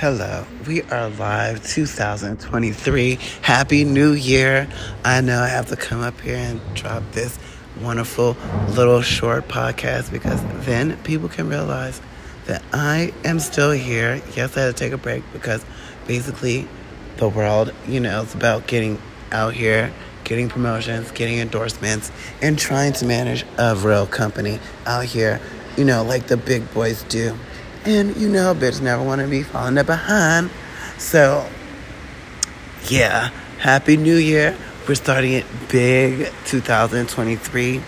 [0.00, 3.18] Hello, we are live 2023.
[3.42, 4.68] Happy New Year.
[5.04, 7.36] I know I have to come up here and drop this
[7.80, 8.36] wonderful
[8.68, 12.00] little short podcast because then people can realize
[12.46, 14.22] that I am still here.
[14.36, 15.64] Yes, I had to take a break because
[16.06, 16.68] basically
[17.16, 22.92] the world, you know, it's about getting out here, getting promotions, getting endorsements, and trying
[22.92, 25.40] to manage a real company out here,
[25.76, 27.36] you know, like the big boys do.
[27.84, 30.50] And you know, bitch never want to be falling behind.
[30.98, 31.48] So,
[32.88, 34.56] yeah, Happy New Year.
[34.88, 37.82] We're starting it big 2023.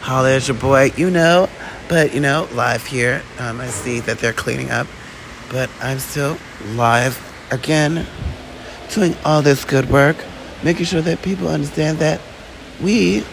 [0.00, 1.48] Holla at your boy, you know.
[1.88, 3.22] But, you know, live here.
[3.38, 4.86] Um, I see that they're cleaning up.
[5.50, 6.36] But I'm still
[6.74, 8.06] live again,
[8.90, 10.16] doing all this good work,
[10.62, 12.20] making sure that people understand that
[12.82, 13.24] we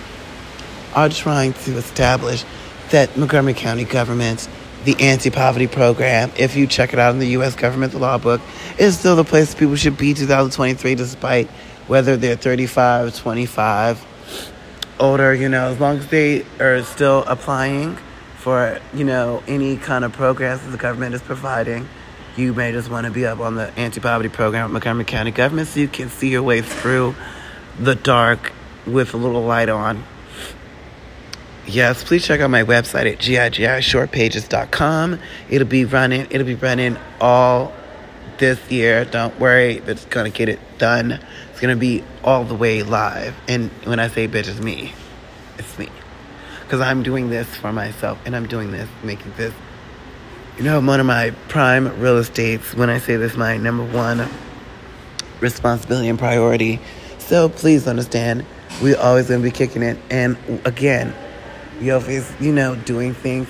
[0.94, 2.44] are trying to establish
[2.92, 4.48] that Montgomery County government
[4.86, 7.56] the anti poverty program, if you check it out in the U.S.
[7.56, 8.42] government, law book,
[8.78, 11.48] is still the place people should be 2023, despite
[11.88, 14.06] whether they're 35, 25,
[15.00, 17.98] older, you know, as long as they are still applying
[18.38, 21.88] for, you know, any kind of programs that the government is providing.
[22.36, 25.32] You may just want to be up on the anti poverty program at Montgomery County
[25.32, 27.16] government so you can see your way through
[27.80, 28.52] the dark
[28.86, 30.04] with a little light on
[31.68, 35.20] yes, please check out my website at gigishortpages.com.
[35.50, 36.28] It'll be running.
[36.30, 37.74] It'll be running all
[38.38, 39.06] this year.
[39.06, 41.20] Don't worry, it's gonna get it done.
[41.52, 43.36] It's gonna be all the way live.
[43.48, 44.94] And when I say bitch, it's me.
[45.58, 45.90] It's me.
[46.62, 49.54] Because I'm doing this for myself, and I'm doing this, making this.
[50.58, 52.76] You know, one of my prime real estates.
[52.76, 54.28] When I say this, my number one
[55.40, 56.80] responsibility and priority.
[57.20, 58.46] So please understand,
[58.82, 59.98] we're always gonna be kicking it.
[60.10, 61.14] And again,
[61.80, 63.48] Yofi's, you know, doing things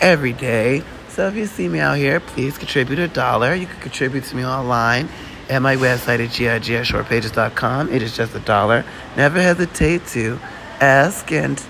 [0.00, 0.82] every day.
[1.08, 3.54] So if you see me out here, please contribute a dollar.
[3.54, 5.08] You can contribute to me online
[5.48, 7.92] at my website at gigshortpages.com.
[7.92, 8.84] It is just a dollar.
[9.16, 10.38] Never hesitate to
[10.80, 11.62] ask, and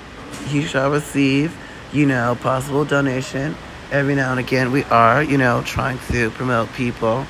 [0.50, 1.56] you shall receive,
[1.93, 3.56] you know, possible donation.
[3.91, 7.26] Every now and again, we are, you know, trying to promote people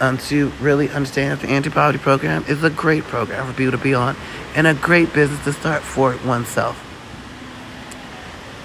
[0.00, 3.82] um, to really understand that the anti-poverty program is a great program for people to
[3.82, 4.16] be on
[4.54, 6.87] and a great business to start for oneself.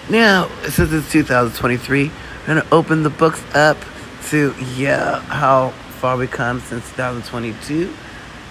[0.09, 3.77] Now, since it's 2023, we're going to open the books up
[4.29, 7.93] to, yeah, how far we come since 2022.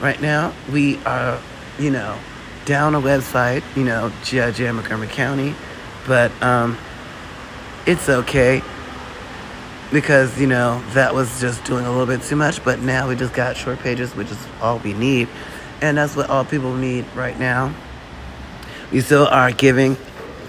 [0.00, 1.38] Right now, we are,
[1.78, 2.18] you know,
[2.64, 5.54] down a website, you know, GIJ Montgomery County,
[6.06, 6.78] but um,
[7.86, 8.62] it's okay
[9.92, 13.14] because, you know, that was just doing a little bit too much, but now we
[13.14, 15.28] just got short pages, which is all we need.
[15.82, 17.74] And that's what all people need right now.
[18.90, 19.98] We still are giving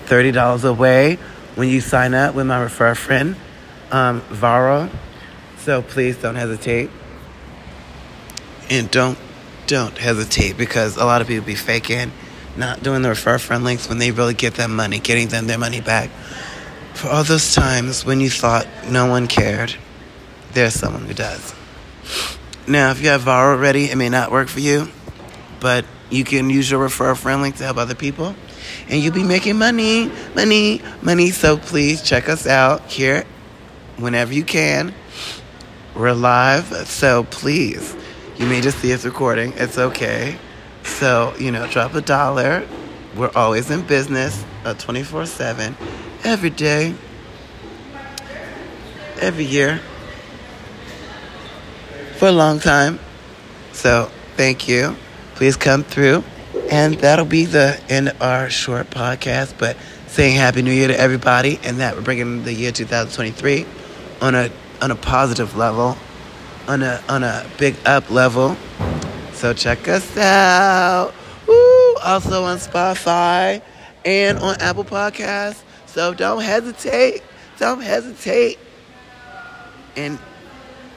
[0.05, 1.17] $30 away
[1.55, 3.35] when you sign up with my refer friend,
[3.91, 4.89] um, Vara.
[5.57, 6.89] So please don't hesitate.
[8.69, 9.17] And don't
[9.65, 12.11] don't hesitate because a lot of people be faking,
[12.57, 15.57] not doing the refer friend links when they really get them money, getting them their
[15.57, 16.09] money back.
[16.93, 19.75] For all those times when you thought no one cared,
[20.51, 21.55] there's someone who does.
[22.67, 24.89] Now, if you have Vara already, it may not work for you,
[25.59, 28.35] but you can use your refer friend link to help other people
[28.89, 31.29] and you'll be making money, money, money.
[31.31, 33.25] So please check us out here
[33.97, 34.93] whenever you can.
[35.95, 37.95] We're live, so please,
[38.37, 39.53] you may just see us recording.
[39.57, 40.37] It's okay.
[40.83, 42.67] So, you know, drop a dollar.
[43.15, 45.75] We're always in business uh, 24 7,
[46.23, 46.95] every day,
[49.19, 49.81] every year,
[52.17, 52.99] for a long time.
[53.71, 54.95] So, thank you.
[55.35, 56.23] Please come through.
[56.73, 59.59] And that'll be the end of our short podcast.
[59.59, 63.67] But saying Happy New Year to everybody, and that we're bringing the year 2023
[64.21, 64.49] on a
[64.81, 65.95] on a positive level,
[66.67, 68.57] on a on a big up level.
[69.33, 71.13] So check us out.
[71.47, 71.95] Woo!
[71.97, 73.61] Also on Spotify
[74.03, 75.61] and on Apple Podcasts.
[75.85, 77.21] So don't hesitate.
[77.59, 78.57] Don't hesitate.
[79.95, 80.17] And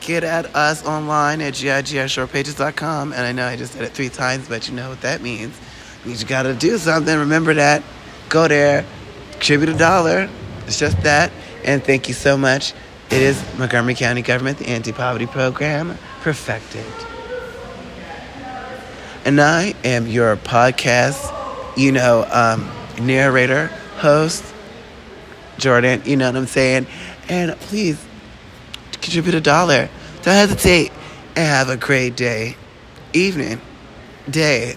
[0.01, 3.13] get at us online at gigshortpages.com.
[3.13, 5.59] And I know I just said it three times, but you know what that means.
[6.05, 7.19] Means You got to do something.
[7.19, 7.83] Remember that.
[8.29, 8.85] Go there,
[9.33, 10.29] contribute a dollar.
[10.67, 11.33] It's just that.
[11.65, 12.73] And thank you so much.
[13.11, 16.85] It is Montgomery County Government, the Anti Poverty Program, perfected.
[19.25, 21.33] And I am your podcast,
[21.77, 22.69] you know, um,
[23.05, 23.69] narrator,
[23.99, 24.45] host,
[25.59, 26.03] Jordan.
[26.05, 26.87] You know what I'm saying?
[27.29, 28.05] And please
[28.93, 29.89] contribute a dollar.
[30.27, 30.91] Don't hesitate
[31.37, 32.57] and have a great day,
[33.13, 33.61] evening,
[34.29, 34.75] day,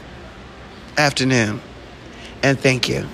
[0.96, 1.60] afternoon.
[2.44, 3.07] And thank you.